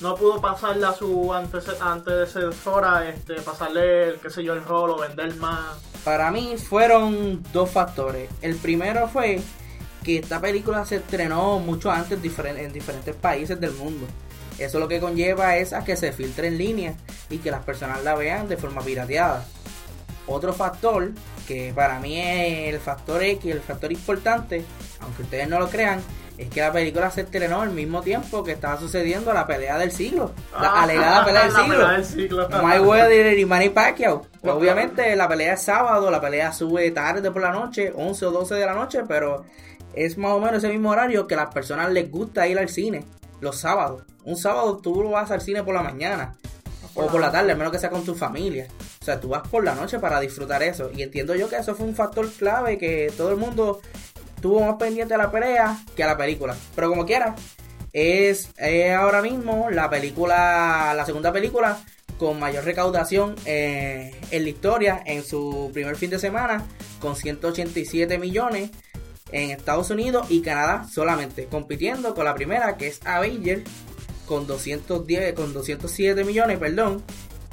[0.00, 4.90] no pudo pasarle a su antece- antecesora, este, pasarle, el, qué sé yo, el rol
[4.90, 5.76] o vender más?
[6.04, 8.30] Para mí fueron dos factores.
[8.40, 9.40] El primero fue
[10.04, 14.06] que esta película se estrenó mucho antes en diferentes países del mundo.
[14.58, 16.94] Eso lo que conlleva es a que se filtre en línea
[17.30, 19.44] y que las personas la vean de forma pirateada.
[20.26, 21.12] Otro factor,
[21.46, 24.64] que para mí es el factor X, el factor importante,
[25.00, 26.00] aunque ustedes no lo crean,
[26.38, 29.90] es que la película se estrenó al mismo tiempo que estaba sucediendo la pelea del
[29.92, 30.32] siglo.
[30.52, 31.76] La Ah, alegada pelea del la siglo.
[31.76, 32.48] pelea del siglo.
[32.62, 34.22] Mayweather y Manny Pacquiao.
[34.40, 38.30] Pues, obviamente la pelea es sábado, la pelea sube tarde por la noche, 11 o
[38.30, 39.44] 12 de la noche, pero
[39.94, 42.68] es más o menos ese mismo horario que a las personas les gusta ir al
[42.68, 43.04] cine,
[43.40, 44.04] los sábados.
[44.24, 46.36] Un sábado tú vas al cine por la mañana
[46.94, 48.68] o por la tarde, al menos que sea con tu familia.
[49.02, 50.90] O sea, tú vas por la noche para disfrutar eso.
[50.94, 53.80] Y entiendo yo que eso fue un factor clave que todo el mundo
[54.40, 56.56] tuvo más pendiente a la pelea que a la película.
[56.74, 57.34] Pero como quiera,
[57.92, 61.78] es, es ahora mismo la película, la segunda película
[62.18, 66.66] con mayor recaudación eh, en la historia en su primer fin de semana
[67.00, 68.70] con 187 millones
[69.30, 73.62] en Estados Unidos y Canadá solamente compitiendo con la primera que es Avenger
[74.26, 77.04] con 210 con 207 millones perdón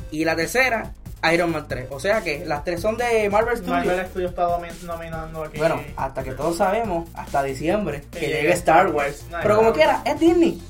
[0.10, 0.94] y la tercera
[1.34, 4.48] Iron Man 3 o sea que las tres son de Marvel Studios Marvel Studios está
[4.84, 5.58] nominando aquí.
[5.58, 9.26] bueno, hasta que todos sabemos, hasta diciembre, que, Que llegue Star Wars.
[9.42, 10.62] Pero como quiera, es Disney.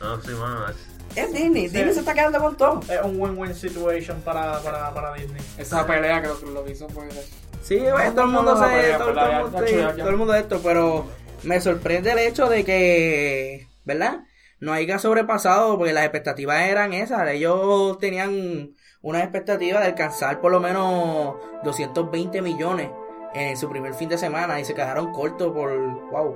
[0.00, 0.68] No, sí, mano.
[0.68, 1.68] es- Disney.
[1.68, 1.76] Sí.
[1.76, 2.80] Disney se está quedando con todo.
[2.88, 5.42] es un win-win situation para, para, para Disney.
[5.58, 7.14] Esa pelea creo que lo hizo pues.
[7.62, 7.78] Sí,
[8.14, 9.50] todo el mundo se, no, todo, el mundo,
[9.96, 11.06] todo el de esto, pero
[11.44, 14.20] me sorprende el hecho de que, ¿verdad?
[14.60, 17.26] No haya sobrepasado, porque las expectativas eran esas.
[17.28, 22.90] Ellos tenían una expectativa de alcanzar por lo menos 220 millones
[23.34, 25.70] en su primer fin de semana y se quedaron cortos por,
[26.10, 26.34] wow,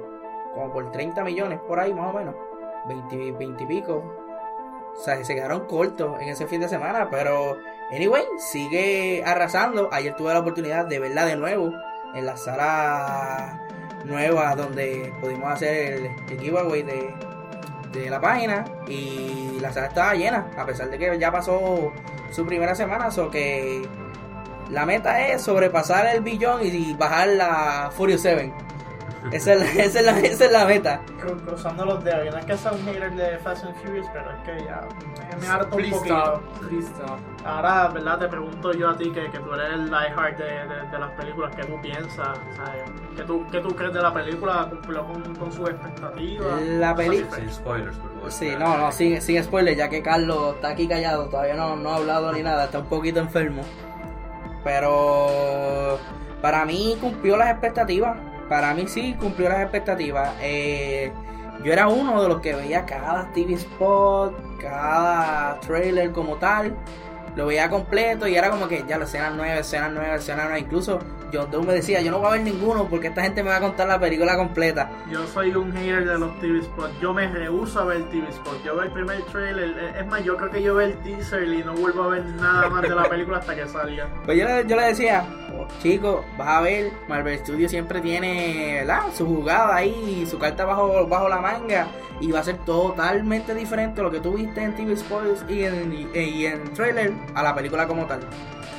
[0.55, 2.35] como por 30 millones por ahí más o menos,
[2.87, 4.05] 20, 20 y pico.
[4.95, 7.57] O sea, se quedaron cortos en ese fin de semana, pero
[7.91, 9.89] anyway, sigue arrasando.
[9.91, 11.73] Ayer tuve la oportunidad de verla de nuevo
[12.15, 13.67] en la sala
[14.05, 17.15] nueva donde pudimos hacer el, el giveaway de,
[17.99, 21.93] de la página y la sala estaba llena, a pesar de que ya pasó
[22.31, 23.83] su primera semana, o que
[24.71, 28.53] la meta es sobrepasar el billón y bajar la Furious 7.
[29.33, 31.01] Esa es la, esa es la, esa es la meta.
[31.21, 32.25] Cru- cruzando los dedos.
[32.25, 34.81] Yo no es que sea un hater de Fast and Furious, pero es que ya
[35.31, 36.17] me, me harto un Please poquito.
[36.19, 37.19] stop, please stop.
[37.45, 38.19] Ahora, ¿verdad?
[38.19, 41.11] Te pregunto yo a ti, que, que tú eres el diehard de, de, de las
[41.13, 42.39] películas, ¿qué tú piensas?
[42.57, 42.83] ¿Sabes?
[43.17, 44.67] ¿Qué, tú, ¿Qué tú crees de la película?
[44.71, 46.63] ¿Cumplió con, con sus expectativas?
[46.63, 48.33] La peli- Sin spoilers, por favor.
[48.33, 51.91] Sí, no, no, sin, sin spoiler, ya que Carlos está aquí callado, todavía no, no
[51.91, 53.63] ha hablado ni nada, está un poquito enfermo.
[54.65, 55.99] Pero
[56.43, 58.17] para mí cumplió las expectativas,
[58.49, 60.35] para mí sí cumplió las expectativas.
[60.41, 61.13] Eh,
[61.65, 66.75] yo era uno de los que veía cada TV spot, cada trailer como tal,
[67.37, 70.61] lo veía completo y era como que ya la escena nueve, escena nueve, escena nueve.
[70.61, 70.99] Incluso
[71.33, 73.57] John Doe me decía, yo no voy a ver ninguno porque esta gente me va
[73.57, 74.89] a contar la película completa.
[75.11, 76.99] Yo soy un hater de los TV spots.
[77.01, 78.65] Yo me rehuso a ver TV spots.
[78.65, 79.69] Yo veo el primer trailer.
[79.79, 82.25] eh, Es más, yo creo que yo veo el teaser y no vuelvo a ver
[82.25, 84.07] nada más de la película hasta que salga.
[84.25, 85.25] Pues yo le, yo le decía,
[85.69, 89.03] "Oh, chico, vas a ver, Marvel Studios siempre tiene, ¿verdad?
[89.15, 91.89] Su jugada ahí, su carta bajo, bajo la manga.
[92.21, 96.09] Y va a ser totalmente diferente lo que tú viste en TV Spoilers y en,
[96.15, 98.21] y, en trailer a la película como tal.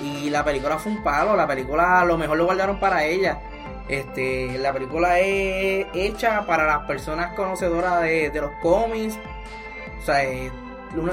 [0.01, 3.39] Y la película fue un palo, la película lo mejor lo guardaron para ella.
[3.87, 9.17] Este, la película es hecha para las personas conocedoras de, de los cómics.
[10.01, 10.21] O sea,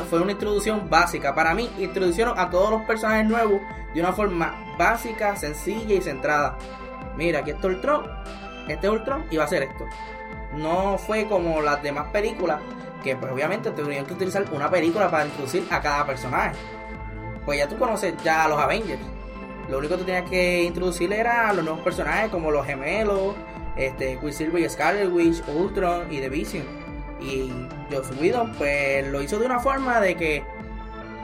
[0.09, 1.35] fue una introducción básica.
[1.35, 3.61] Para mí, introdujeron a todos los personajes nuevos
[3.95, 6.57] de una forma básica, sencilla y centrada.
[7.17, 8.05] Mira, aquí está Ultron,
[8.69, 9.87] este es Ultron y va a ser esto.
[10.57, 12.61] No fue como las demás películas,
[13.03, 16.57] que pues obviamente tuvieron que utilizar una película para introducir a cada personaje.
[17.45, 19.01] Pues ya tú conoces ya a los Avengers.
[19.69, 23.35] Lo único que tú tenías que introducir era a los nuevos personajes como los gemelos,
[23.77, 26.65] este, Quicksilver y Scarlet Witch, Ultron y The Vision.
[27.21, 27.53] Y
[27.91, 30.45] Joss Whedon pues lo hizo de una forma de que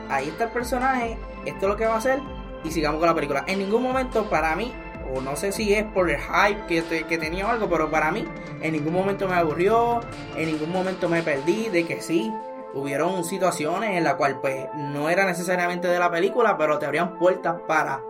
[0.09, 2.21] ahí está el personaje, esto es lo que va a hacer
[2.65, 3.45] y sigamos con la película.
[3.47, 4.73] En ningún momento para mí,
[5.15, 8.11] o no sé si es por el hype que, que tenía o algo, pero para
[8.11, 8.25] mí
[8.61, 10.01] en ningún momento me aburrió,
[10.37, 12.33] en ningún momento me perdí de que sí.
[12.75, 17.19] Hubieron situaciones en las cuales pues no era necesariamente de la película, pero te abrían
[17.19, 18.01] puertas para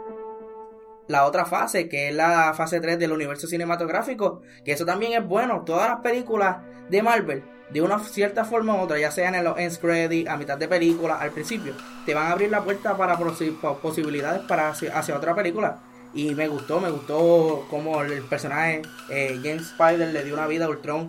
[1.09, 5.27] la otra fase, que es la fase 3 del universo cinematográfico, que eso también es
[5.27, 5.63] bueno.
[5.65, 9.59] Todas las películas de Marvel, de una cierta forma u otra, ya sean en los
[9.59, 13.17] end credits, a mitad de película, al principio, te van a abrir la puerta para
[13.19, 15.79] posi- po- posibilidades para hacia, hacia otra película.
[16.15, 20.67] Y me gustó, me gustó como el personaje eh, James Spider le dio una vida
[20.67, 21.07] a Ultron.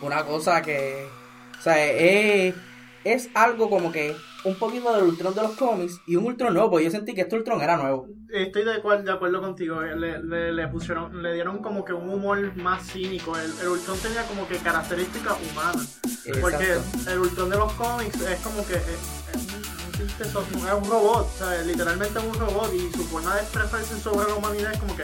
[0.00, 1.06] Una cosa que,
[1.58, 2.54] o sea, es,
[3.04, 6.70] es algo como que un poquito del Ultron de los cómics y un Ultron nuevo,
[6.70, 8.06] porque yo sentí que este Ultron era nuevo.
[8.32, 9.82] Estoy de acuerdo, de acuerdo contigo.
[9.82, 13.36] eh, Le, le, le pusieron, le dieron como que un humor más cínico.
[13.38, 16.00] El, el Ultron tenía como que características humanas.
[16.40, 17.10] Porque Exacto.
[17.10, 18.82] el Ultron de los cómics es como que es,
[19.34, 22.92] es un- un chiste, so- es un robot, o sea, literalmente es un robot y
[22.96, 25.02] su forma de expresarse sobre la humanidad es como que,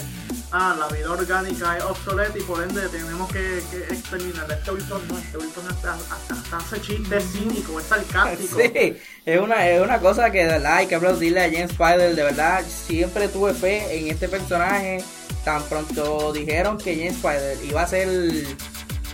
[0.53, 4.51] ah, la vida orgánica es obsoleta y por ende tenemos que, que exterminar.
[4.51, 8.59] Este Ultron no, este Ultron hasta, hasta, hasta hace chistes cínicos, es sarcástico.
[8.59, 12.15] Sí, es una, es una cosa que de verdad hay que aplaudirle a James Spider.
[12.15, 15.03] De verdad, siempre tuve fe en este personaje.
[15.45, 18.09] Tan pronto dijeron que James Spider iba a ser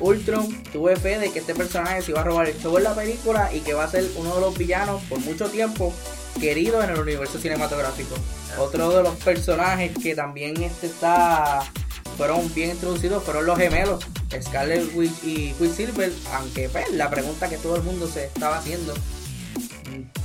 [0.01, 2.95] Ultron, tuve fe de que este personaje se iba a robar el show en la
[2.95, 5.93] película y que va a ser uno de los villanos por mucho tiempo
[6.41, 8.15] querido en el universo cinematográfico.
[8.59, 11.61] Otro de los personajes que también este está
[12.17, 14.05] fueron bien introducidos fueron los gemelos
[14.41, 18.95] Scarlet Witch y Quicksilver, aunque pues, la pregunta que todo el mundo se estaba haciendo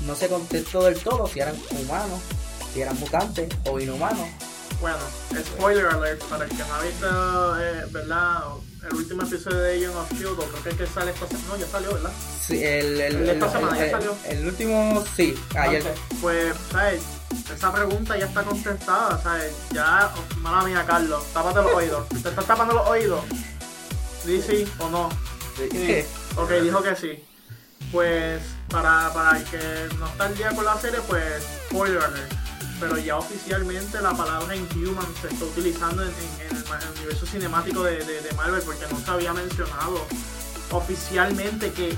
[0.09, 2.19] no se contestó del todo si eran humanos,
[2.73, 4.27] si eran mutantes o inhumanos.
[4.81, 4.97] Bueno,
[5.39, 8.39] spoiler alert para el que no ha visto, eh, ¿verdad?
[8.89, 11.47] El último episodio de Agent of Shield, creo que es que sale esta semana.
[11.49, 12.11] No, ya salió, ¿verdad?
[12.45, 14.15] Sí, el, el, El esta semana, ya salió.
[14.25, 15.83] el último, sí, ayer.
[16.21, 17.01] Pues, ¿sabes?
[17.55, 19.53] Esa pregunta ya está contestada, ¿sabes?
[19.71, 22.07] Ya, oh, mala mía, Carlos, tápate los oídos.
[22.09, 23.23] ¿Te estás tapando los oídos?
[24.25, 25.09] ¿Di sí o no?
[25.55, 26.03] Sí.
[26.35, 27.23] Ok, dijo que sí.
[27.91, 29.59] Pues, para, para el que
[29.97, 31.23] no está al día con la serie, pues,
[31.67, 32.31] spoiler alert.
[32.79, 36.57] Pero ya oficialmente la palabra Inhuman se está utilizando en, el,
[36.97, 40.05] universo cinemático de, de- de Marvel porque no se había mencionado
[40.71, 41.95] oficialmente que,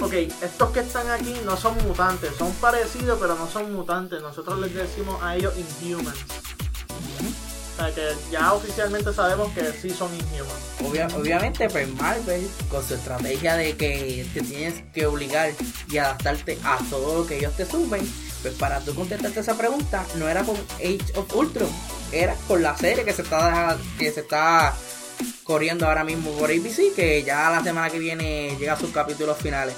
[0.00, 0.12] ok,
[0.42, 4.20] estos que están aquí no son mutantes, son parecidos pero no son mutantes.
[4.20, 6.18] Nosotros les decimos a ellos Inhumans.
[7.74, 10.82] O sea que ya oficialmente sabemos que sí son Inhumans.
[10.84, 15.52] Obvia- obviamente, pues Marvel, con su estrategia de que te tienes que obligar
[15.88, 18.04] y adaptarte a todo lo que ellos te suben,
[18.48, 21.68] pues para tú contestarte esa pregunta, no era con Age of Ultron,
[22.12, 24.74] era con la serie que se está, que se está
[25.44, 29.36] corriendo ahora mismo por ABC, que ya la semana que viene llega a sus capítulos
[29.38, 29.74] finales.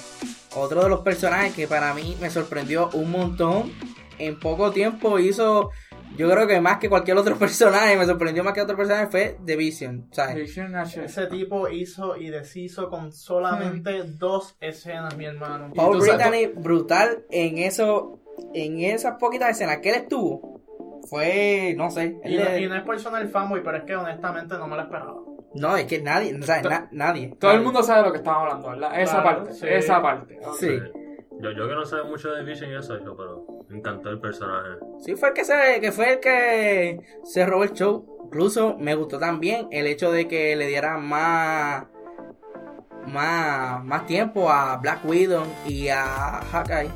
[0.54, 3.72] Otro de los personajes que para mí me sorprendió un montón,
[4.18, 5.70] en poco tiempo hizo,
[6.16, 9.38] yo creo que más que cualquier otro personaje, me sorprendió más que otro personaje fue
[9.46, 10.34] The Vision, ¿sabes?
[10.34, 15.72] Vision Nash- Ese tipo hizo y deshizo con solamente dos escenas, mi hermano.
[15.74, 18.19] Paul Brittany brutal en eso,
[18.54, 20.60] en esas poquitas escenas que él estuvo.
[21.08, 23.96] Fue, no sé, Y no, le- y no es por sonar fanboy, pero es que
[23.96, 25.16] honestamente no me lo esperaba.
[25.54, 27.34] no, es que nadie, o sea, na- nadie.
[27.40, 29.00] Todo el mundo sabe de lo que estamos hablando, ¿verdad?
[29.00, 29.66] Esa Claro, parte, sí.
[29.68, 30.38] esa parte.
[30.60, 30.78] Sí,
[31.40, 34.20] Yo, yo que no sé mucho de Vision y eso, yo, pero me encantó el
[34.20, 34.68] personaje.
[35.00, 38.20] sí fue el que se, que fue el que se robó el show.
[38.26, 41.86] Incluso me gustó también el hecho de que le diera más,
[43.06, 46.04] más, más tiempo a Black Widow y a
[46.52, 46.90] Hawkeye.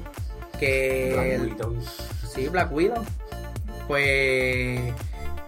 [0.59, 1.57] Que el-
[2.35, 3.05] Sí, Black Widow.
[3.87, 4.81] Pues.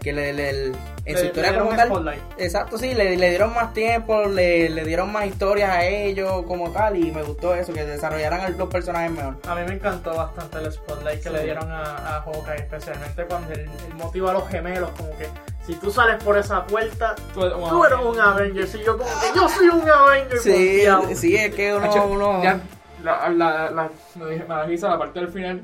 [0.00, 0.66] Que le, le-
[1.06, 2.20] en Le- su historia como tal.
[2.38, 6.70] Exacto, sí, le, le dieron más tiempo, le, le dieron más historias a ellos como
[6.70, 6.96] tal.
[6.96, 9.36] Y me gustó eso, que desarrollaran los personajes mejor.
[9.48, 11.34] A mí me encantó bastante el spotlight que Sí.
[11.34, 15.26] le dieron a, a Hawkeye, especialmente cuando el, el motivo a los gemelos, como que
[15.66, 18.68] si tú sales por esa puerta, Tú eres un tú eres un Avenger.
[18.80, 20.38] Y yo como que yo soy un Avenger.
[20.38, 20.84] Sí,
[21.16, 21.84] sí, es que uno.
[21.90, 22.60] Hacho, uno ya,
[23.06, 25.62] la, la, la, me la parte del final.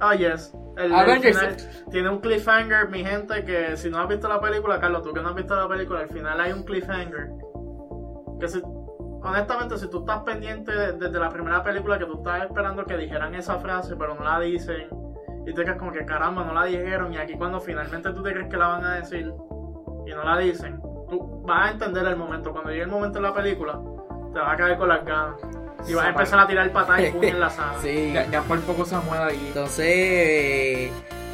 [0.00, 0.54] Ah, yes.
[0.76, 1.56] El, final
[1.90, 5.20] tiene un cliffhanger, mi gente, que si no has visto la película, Carlos, tú que
[5.20, 7.30] no has visto la película, al final hay un cliffhanger.
[8.40, 8.60] Que si,
[9.22, 12.96] honestamente, si tú estás pendiente de- desde la primera película, que tú estás esperando que
[12.96, 14.88] dijeran esa frase, pero no la dicen,
[15.46, 18.32] y te quedas como que caramba, no la dijeron, y aquí cuando finalmente tú te
[18.32, 19.32] crees que la van a decir,
[20.06, 22.50] y no la dicen, tú vas a entender el momento.
[22.50, 23.78] Cuando llegue el momento de la película,
[24.32, 25.40] te vas a caer con las ganas.
[25.86, 27.74] Y vas a empezar a tirar patadas y puños en la sala.
[27.82, 28.12] Sí.
[28.12, 29.44] Ya, ya por poco se mueve ahí.
[29.48, 30.90] Entonces,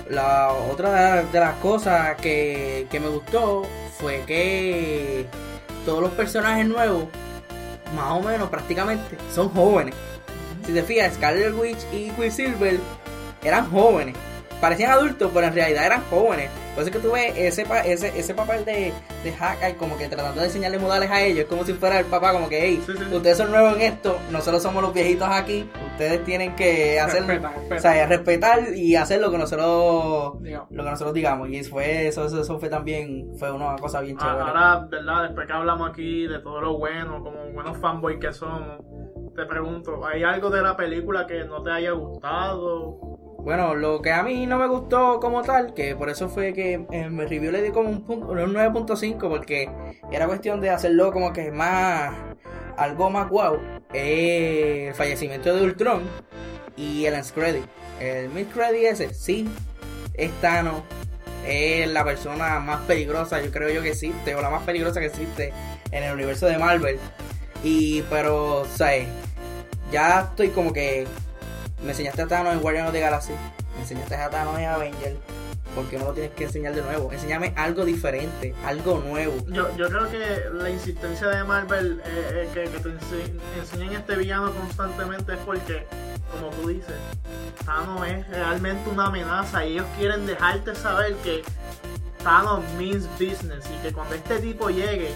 [0.08, 3.66] la otra de las cosas que, que me gustó
[3.98, 5.26] fue que
[5.84, 7.04] todos los personajes nuevos,
[7.94, 9.94] más o menos prácticamente, son jóvenes.
[10.66, 12.78] Si te fijas, Scarlet Witch y Quicksilver
[13.42, 14.14] eran jóvenes.
[14.61, 16.50] Parecían adultos, pero en realidad eran jóvenes.
[16.74, 18.92] Por eso es que tú ves ese, pa- ese, ese papel de,
[19.24, 21.46] de Hawkeye como que tratando de enseñarle modales a ellos.
[21.48, 23.14] Como si fuera el papá, como que, hey, Sí, sí, sí.
[23.16, 25.68] ustedes son nuevos en esto, nosotros somos los viejitos aquí.
[25.92, 27.74] Ustedes tienen que hacer, Respeta, respeta.
[27.76, 30.70] o sea, respetar y hacer lo que nosotros Digamos.
[30.70, 31.48] lo que nosotros digamos.
[31.50, 34.40] Y fue eso, eso, eso fue también, fue una cosa bien Ah, chévere.
[34.48, 35.22] Ahora, ¿verdad?
[35.24, 38.85] Después que hablamos aquí de todo lo bueno, como buenos fanboys que somos,
[39.35, 43.17] te pregunto, ¿hay algo de la película que no te haya gustado?
[43.38, 46.85] Bueno, lo que a mí no me gustó como tal, que por eso fue que
[46.90, 49.70] en mi review le di como un, un 9.5, porque
[50.11, 52.14] era cuestión de hacerlo como que más,
[52.77, 53.59] algo más guau,
[53.94, 56.03] el fallecimiento de Ultron
[56.77, 57.64] y el end credit.
[58.01, 59.48] El mid credit ese, sí,
[60.14, 60.83] es Thanos,
[61.46, 65.07] es la persona más peligrosa, yo creo yo que existe, o la más peligrosa que
[65.07, 65.53] existe
[65.92, 66.98] en el universo de Marvel.
[67.62, 68.92] Y, pero, o sea,
[69.90, 71.07] ya estoy como que
[71.83, 73.33] me enseñaste a Thanos en Guardians of the Galaxy,
[73.75, 75.17] me enseñaste a Thanos en Avenger,
[75.75, 77.12] ¿por qué no lo tienes que enseñar de nuevo?
[77.12, 79.35] Enséñame algo diferente, algo nuevo.
[79.49, 83.93] Yo, yo creo que la insistencia de Marvel eh, eh, que, que te ense- enseñen
[83.93, 85.87] este villano constantemente es porque,
[86.33, 86.95] como tú dices,
[87.64, 91.43] Thanos es realmente una amenaza y ellos quieren dejarte saber que
[92.23, 95.12] Thanos means business y que cuando este tipo llegue,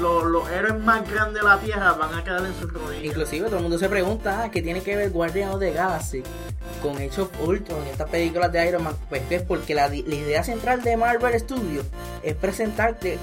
[0.00, 3.04] lo- los héroes más grandes de la Tierra van a quedar en sus rodillas.
[3.04, 6.22] Inclusive todo el mundo se pregunta, ah, ¿qué tiene que ver Guardians of the Galaxy
[6.82, 8.96] con Age of Ultron y estas películas de Iron Man?
[9.08, 11.84] Pues es porque la, la idea central de Marvel Studios
[12.22, 13.18] es presentarte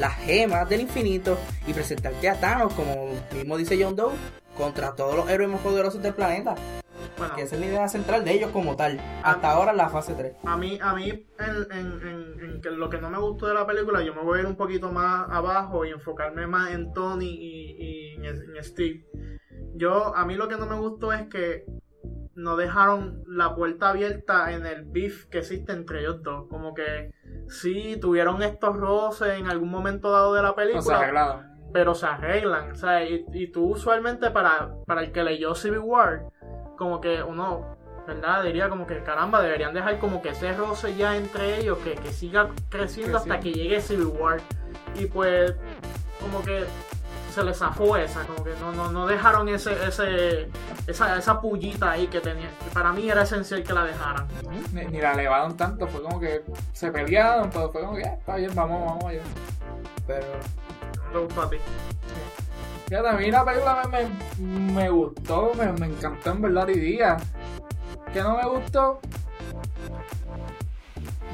[0.00, 4.12] las gemas del infinito y presentarte a Thanos, como mismo dice John Doe,
[4.56, 6.54] contra todos los héroes más poderosos del planeta.
[7.20, 9.00] Bueno, Que esa es la idea central de ellos como tal.
[9.22, 10.34] Hasta ahora en la fase 3.
[10.44, 11.26] A mí, a mí en,
[11.78, 14.38] en- en- en que lo que no me gustó de la película, yo me voy
[14.38, 18.64] a ir un poquito más abajo y enfocarme más en Tony y, y en, en
[18.64, 19.04] Steve.
[19.74, 21.64] Yo, a mí lo que no me gustó es que
[22.34, 26.48] no dejaron la puerta abierta en el beef que existe entre ellos dos.
[26.48, 27.10] Como que
[27.48, 31.42] sí tuvieron estos roces en algún momento dado de la película, arreglado.
[31.72, 32.72] pero se arreglan.
[32.72, 36.24] O sea, y, y tú usualmente para, para el que leyó Civil War,
[36.80, 38.42] como que uno, ¿verdad?
[38.42, 42.10] Diría como que caramba, deberían dejar como que ese roce ya entre ellos, que, que
[42.10, 44.40] siga creciendo hasta que llegue Civil War.
[44.94, 45.54] Y pues,
[46.18, 46.64] como que
[47.34, 50.48] se les zafó esa, como que no, no, no dejaron ese, ese,
[50.86, 52.48] esa, esa pullita ahí que tenía.
[52.64, 54.26] que para mí era esencial que la dejaran.
[54.72, 58.14] Ni, ni la elevaron tanto, fue como que se pelearon, pero fue como que, "Ah,
[58.18, 59.22] está bien, vamos, vamos allá.
[60.06, 60.26] Pero
[61.12, 61.56] te gustó a ti.
[62.90, 66.74] Fíjate, a mí la película me, me, me gustó, me, me encantó en verdad hoy
[66.74, 67.16] día.
[68.12, 68.98] ¿Qué no me gustó?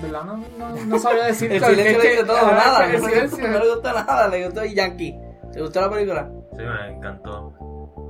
[0.03, 0.25] ¿Verdad?
[0.25, 2.93] No, no, no sabía decir el silencio le dice todo, nada.
[2.93, 3.49] El silencio.
[3.49, 5.19] no le gustó nada, le gustó Yankee.
[5.55, 6.31] ¿Te gustó la película?
[6.53, 7.55] Sí, me encantó.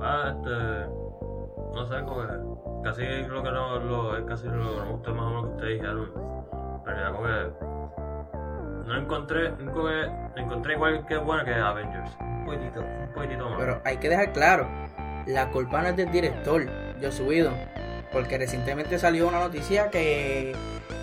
[0.01, 0.89] Ah, este.
[1.73, 2.83] No sé, como que.
[2.83, 3.79] Casi lo que no.
[3.79, 6.11] Lo, es casi lo que no me gustó más o menos que ustedes dijeron.
[6.83, 8.16] Pero ya como que.
[8.87, 9.53] No encontré.
[10.33, 12.09] Que encontré igual que buena que Avengers.
[12.21, 13.59] Un poquitito, un poquitito más.
[13.59, 14.67] Pero hay que dejar claro,
[15.25, 16.65] la culpa no es del director,
[17.01, 17.53] Joss Whedon,
[18.13, 20.55] porque recientemente salió una noticia que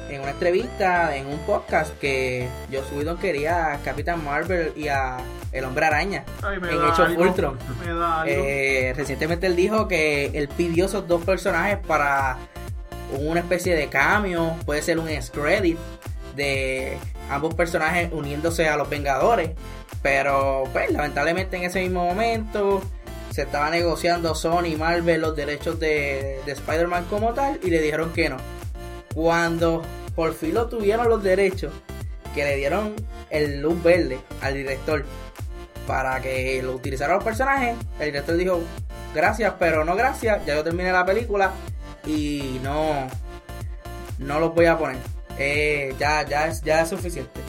[0.08, 5.18] en una entrevista, en un podcast, que Joss Whedon quería a Capitán Marvel y a
[5.52, 7.58] El Hombre Araña Ay, me en da algo, Ultron.
[7.84, 8.34] Me da algo.
[8.34, 12.38] Eh, recientemente él dijo que él pidió esos dos personajes para
[13.18, 15.78] una especie de cambio, puede ser un credit
[16.34, 16.98] de
[17.30, 19.50] ambos personajes uniéndose a los Vengadores,
[20.02, 22.82] pero pues lamentablemente en ese mismo momento
[23.30, 27.80] se estaba negociando Sony y Marvel los derechos de, de Spider-Man como tal y le
[27.80, 28.36] dijeron que no.
[29.14, 29.82] Cuando
[30.14, 31.72] por fin lo tuvieron los derechos,
[32.34, 32.94] que le dieron
[33.30, 35.04] el luz verde al director
[35.86, 38.60] para que lo utilizara los personajes, el director dijo
[39.14, 41.52] gracias, pero no gracias, ya yo terminé la película
[42.06, 43.08] y no,
[44.18, 45.13] no los voy a poner.
[45.38, 47.40] Eh, ya, ya, es, ya es suficiente.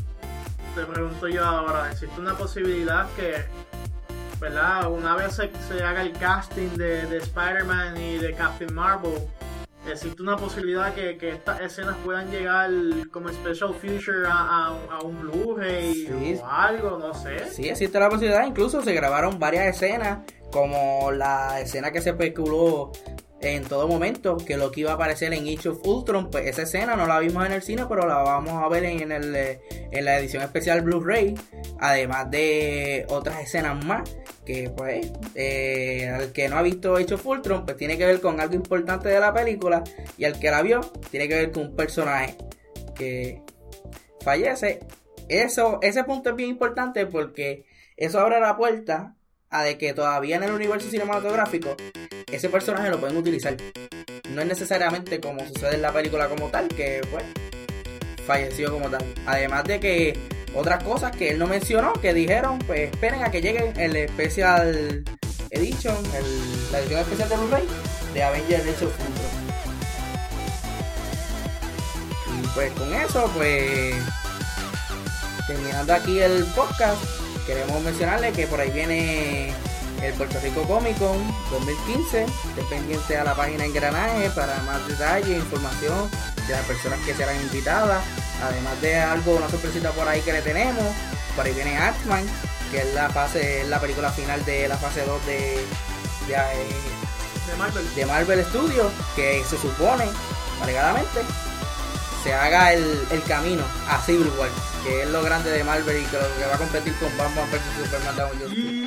[0.75, 3.45] Te pregunto yo ahora, ¿existe una posibilidad que,
[4.39, 4.89] ¿verdad?
[4.91, 9.13] Una vez se, se haga el casting de, de Spider-Man y de Captain Marvel,
[9.89, 12.69] existe una posibilidad que, que estas escenas puedan llegar
[13.11, 16.39] como special feature a, a- a un Blu-ray Sí.
[16.41, 17.49] o algo, no sé.
[17.51, 18.45] Sí, existe la posibilidad.
[18.45, 20.19] Incluso se grabaron varias escenas,
[20.51, 22.91] como la escena que se especuló
[23.41, 26.63] en todo momento, que lo que iba a aparecer en Age of Ultron, pues esa
[26.63, 29.61] escena no la vimos en el cine, pero la vamos a ver en, el, eh,
[29.91, 31.35] en la edición especial Blu-ray,
[31.79, 34.09] además de otras escenas más,
[34.45, 38.21] que pues, eh, al que no ha visto Age of Ultron, pues tiene que ver
[38.21, 39.83] con algo importante de la película,
[40.17, 40.81] y al que la vio,
[41.11, 42.37] tiene que ver con un personaje
[42.95, 43.41] que
[44.21, 44.79] fallece.
[45.27, 47.65] Eso, ese punto es bien importante porque
[47.97, 49.15] eso abre la puerta
[49.49, 51.75] a de que todavía en el universo cinematográfico
[52.31, 53.55] ese personaje lo pueden utilizar.
[54.29, 57.23] No es necesariamente como sucede en la película como tal, que pues
[58.25, 59.03] falleció como tal.
[59.25, 60.19] Además de que
[60.53, 65.03] otras cosas que él no mencionó, que dijeron, pues esperen a que llegue el especial
[65.51, 67.63] edition, el- la edición especial de Blu-ray
[68.13, 69.35] de Avengers Age of Ultron.
[72.43, 73.95] Y pues con eso, pues
[75.47, 77.01] terminando aquí el podcast,
[77.45, 79.53] queremos mencionarle que por ahí viene
[80.07, 81.17] el Puerto Rico Comic Con
[81.51, 82.23] 2015.
[82.23, 86.09] Estén pendiente a la página Engranaje para más detalles e información
[86.47, 88.03] de las personas que serán invitadas.
[88.43, 90.85] Además de algo, una sorpresita por ahí que le tenemos.
[91.35, 92.25] Por ahí viene Atman,
[92.71, 95.33] que es la fase, es la película final de la fase 2 de,
[96.27, 96.67] de, eh,
[97.47, 97.95] De Marvel.
[97.95, 100.05] de Marvel Studios, que se supone,
[100.61, 101.21] alegadamente,
[102.23, 104.49] se haga el, el camino a Civil War,
[104.83, 107.49] que es lo grande de Marvel y que, lo que va a competir con Batman
[107.51, 108.84] vs Superman Down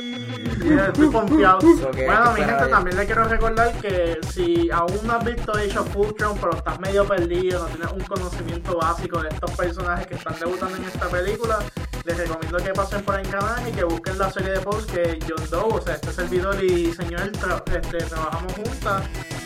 [0.76, 1.58] estoy confiado.
[1.60, 5.78] Hay bueno, mi gente, también le quiero recordar que si aún no has visto Age
[5.78, 10.14] of Ultron, pero estás medio perdido, no tienes un conocimiento básico de estos personajes que
[10.14, 11.58] están debutando en esta película,
[12.04, 15.18] les recomiendo que pasen por el canal y que busquen la serie de posts que
[15.28, 19.02] John Doe, o sea, este servidor y señor tra- este, trabajamos juntas,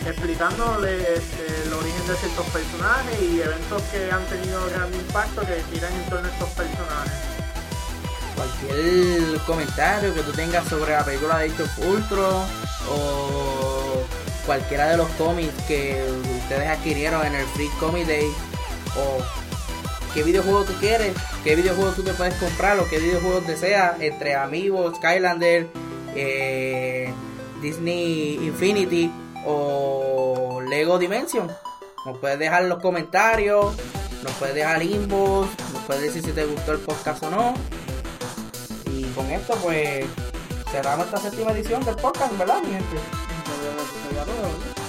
[0.07, 5.63] explicándole este, el origen de ciertos personajes y eventos que han tenido gran impacto que
[5.73, 7.13] giran en torno a estos personajes.
[8.43, 12.45] Cualquier comentario que tú tengas sobre la película de Age of Ultron
[12.91, 14.05] o
[14.45, 16.05] cualquiera de los cómics que
[16.43, 18.27] ustedes adquirieron en el Free Comic Day
[18.97, 19.23] o
[20.13, 21.15] qué videojuego tú quieres,
[21.45, 25.69] qué videojuego tú te puedes comprar o qué videojuegos deseas entre Amigos, Skylander,
[26.17, 27.13] eh,
[27.61, 29.09] Disney Infinity
[29.47, 31.49] o Lego Dimension.
[32.05, 33.77] Nos puedes dejar los comentarios,
[34.25, 37.55] nos puedes dejar inbox, nos puedes decir si te gustó el podcast o no.
[39.13, 40.07] Y con esto pues
[40.71, 42.97] cerramos esta séptima edición del podcast, ¿verdad mi gente?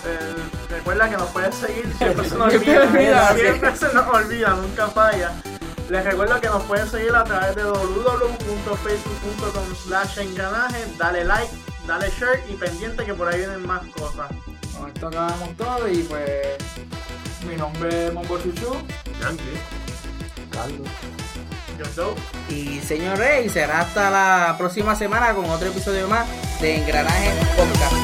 [0.06, 0.36] Eh,
[0.70, 5.34] recuerda que nos puedes seguir, siempre se nos olvida, siempre se nos olvida, nunca falla.
[5.90, 11.54] Les recuerdo que nos pueden seguir a través de www.facebook.com slash engranaje, dale like,
[11.86, 14.32] dale share y pendiente que por ahí vienen más cosas.
[14.78, 16.58] Con esto acabamos todo y pues
[17.48, 18.74] mi nombre es Mombo Chuchu.
[19.20, 19.60] Yankee.
[20.52, 20.88] Carlos.
[22.50, 26.28] Y señor Rey, será hasta la próxima semana con otro episodio más
[26.62, 28.03] de Engranaje Podcast.